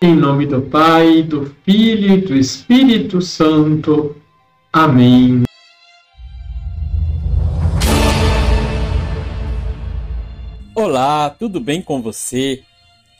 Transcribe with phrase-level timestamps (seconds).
[0.00, 4.14] Em nome do Pai, do Filho e do Espírito Santo.
[4.72, 5.42] Amém.
[10.72, 12.62] Olá, tudo bem com você?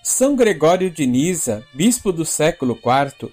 [0.05, 3.29] São Gregório de Nisa, bispo do século IV,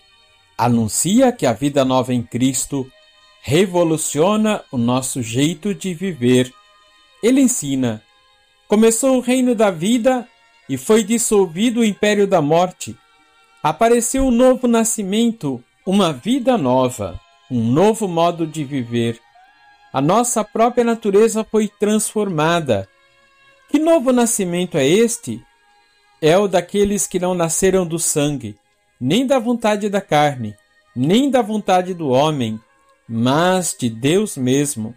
[0.58, 2.92] anuncia que a vida nova em Cristo
[3.44, 6.52] revoluciona o nosso jeito de viver.
[7.22, 8.02] Ele ensina:
[8.68, 10.28] começou o reino da vida
[10.68, 12.98] e foi dissolvido o império da morte.
[13.66, 17.20] Apareceu um novo nascimento, uma vida nova,
[17.50, 19.20] um novo modo de viver.
[19.92, 22.88] A nossa própria natureza foi transformada.
[23.68, 25.44] Que novo nascimento é este?
[26.22, 28.56] É o daqueles que não nasceram do sangue,
[29.02, 30.54] nem da vontade da carne,
[30.96, 32.60] nem da vontade do homem,
[33.10, 34.94] mas de Deus mesmo,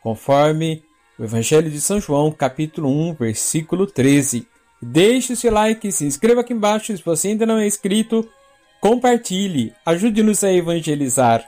[0.00, 0.84] conforme
[1.18, 4.46] o Evangelho de São João, capítulo 1, versículo 13.
[4.86, 8.28] Deixe o seu like, se inscreva aqui embaixo se você ainda não é inscrito,
[8.82, 11.42] compartilhe, ajude-nos a evangelizar.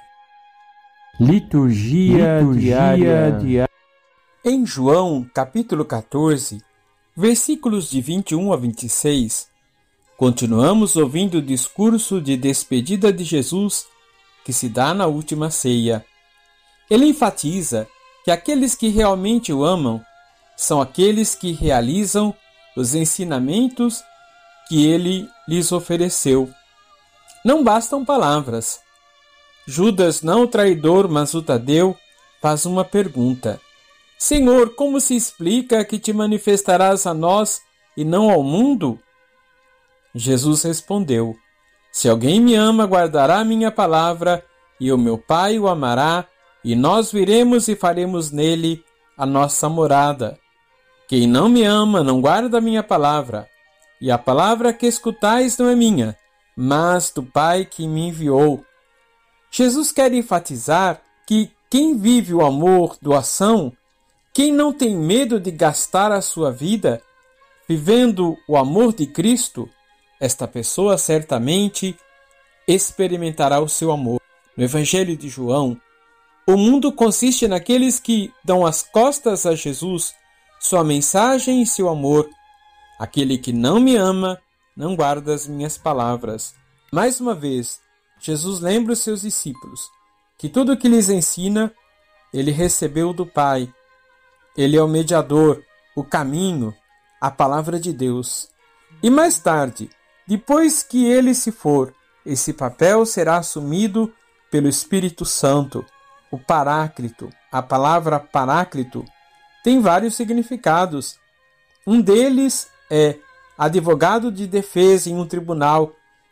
[1.21, 3.69] Liturgia, Liturgia diária.
[4.43, 6.63] Em João, capítulo 14,
[7.15, 9.49] versículos de 21 a 26,
[10.17, 13.87] continuamos ouvindo o discurso de despedida de Jesus
[14.47, 16.03] que se dá na última ceia.
[16.89, 17.87] Ele enfatiza
[18.25, 20.01] que aqueles que realmente o amam
[20.57, 22.35] são aqueles que realizam
[22.77, 24.05] os ensinamentos
[24.69, 26.51] que ele lhes ofereceu.
[27.45, 28.81] Não bastam palavras.
[29.67, 31.97] Judas, não o traidor, mas o Tadeu,
[32.41, 33.61] faz uma pergunta:
[34.19, 37.61] Senhor, como se explica que te manifestarás a nós
[37.97, 39.01] e não ao mundo?
[40.15, 41.35] Jesus respondeu:
[41.91, 44.45] Se alguém me ama, guardará minha palavra,
[44.79, 46.27] e o meu Pai o amará,
[46.65, 48.85] e nós viremos e faremos nele
[49.17, 50.39] a nossa morada.
[51.09, 53.49] Quem não me ama não guarda a minha palavra,
[54.01, 56.17] e a palavra que escutais não é minha,
[56.57, 58.65] mas do Pai que me enviou.
[59.51, 63.73] Jesus quer enfatizar que quem vive o amor, doação,
[64.35, 67.01] quem não tem medo de gastar a sua vida
[67.69, 69.69] vivendo o amor de Cristo,
[70.21, 71.97] esta pessoa certamente
[72.67, 74.21] experimentará o seu amor.
[74.57, 75.81] No Evangelho de João,
[76.47, 80.15] o mundo consiste naqueles que dão as costas a Jesus
[80.59, 82.29] sua mensagem e seu amor.
[82.99, 84.41] Aquele que não me ama
[84.77, 86.55] não guarda as minhas palavras.
[86.93, 87.81] Mais uma vez,
[88.21, 89.97] Jesus lembra os seus discípulos
[90.39, 91.73] que tudo o que lhes ensina,
[92.33, 93.73] ele recebeu do Pai.
[94.57, 95.63] Ele é o mediador,
[95.95, 96.75] o caminho,
[97.21, 98.49] a palavra de Deus.
[99.03, 99.91] E mais tarde,
[100.27, 104.13] depois que ele se for, esse papel será assumido
[104.51, 105.85] pelo Espírito Santo,
[106.31, 107.31] o Paráclito.
[107.51, 109.05] A palavra Paráclito
[109.67, 111.19] tem vários significados.
[111.85, 113.17] Um deles é
[113.59, 115.91] advogado de defesa em um tribunal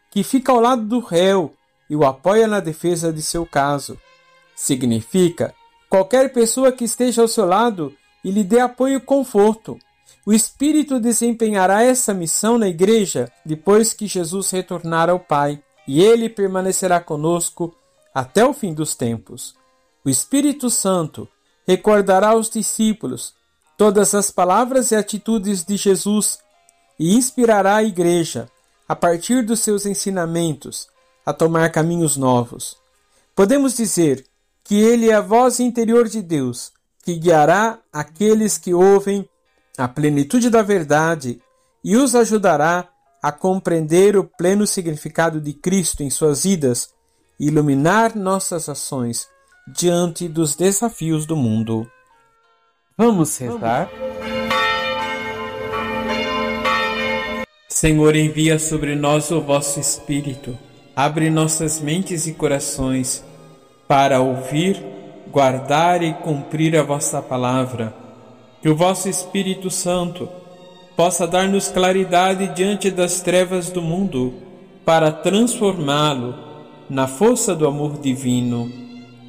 [0.08, 1.52] que fica ao lado do réu
[1.90, 3.98] e o apoia na defesa de seu caso.
[4.54, 5.52] Significa
[5.90, 9.80] qualquer pessoa que esteja ao seu lado e lhe dê apoio e conforto.
[10.24, 16.28] O Espírito desempenhará essa missão na igreja depois que Jesus retornar ao Pai, e ele
[16.28, 17.74] permanecerá conosco
[18.14, 19.56] até o fim dos tempos.
[20.04, 21.28] O Espírito Santo
[21.66, 23.34] recordará aos discípulos
[23.76, 26.38] todas as palavras e atitudes de Jesus
[26.98, 28.48] e inspirará a Igreja,
[28.88, 30.88] a partir dos seus ensinamentos,
[31.24, 32.76] a tomar caminhos novos.
[33.34, 34.24] Podemos dizer
[34.62, 39.28] que Ele é a voz interior de Deus, que guiará aqueles que ouvem
[39.76, 41.40] a plenitude da verdade
[41.82, 42.88] e os ajudará
[43.22, 46.90] a compreender o pleno significado de Cristo em suas vidas
[47.38, 49.26] iluminar nossas ações
[49.66, 51.90] diante dos desafios do mundo.
[52.98, 53.88] Vamos rezar?
[57.66, 60.56] Senhor, envia sobre nós o vosso Espírito,
[60.94, 63.24] abre nossas mentes e corações
[63.88, 64.84] para ouvir,
[65.30, 67.94] guardar e cumprir a vossa palavra.
[68.60, 70.28] Que o vosso Espírito Santo
[70.94, 74.34] possa dar-nos claridade diante das trevas do mundo
[74.84, 76.34] para transformá-lo
[76.88, 78.83] na força do amor divino